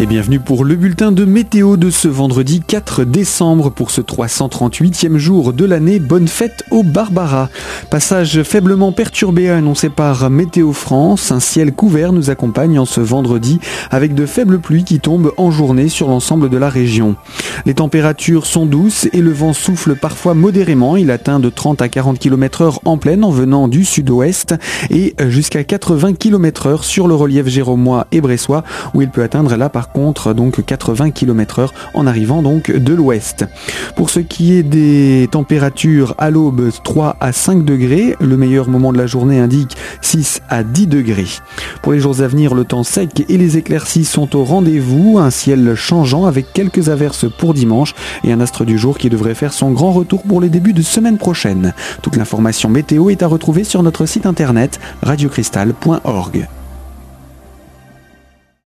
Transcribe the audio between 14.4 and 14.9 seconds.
pluies